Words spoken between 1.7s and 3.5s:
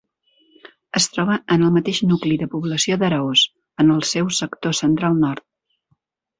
mateix nucli de població d'Araós,